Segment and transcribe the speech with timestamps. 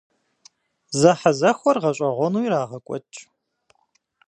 [0.99, 3.19] Зэхьэзэхуэр гъэщӀэгъуэну ирагъэкӀуэкӀ.